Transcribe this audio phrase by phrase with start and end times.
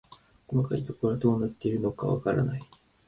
[0.49, 2.63] 細かいところはどうなっているのかわからない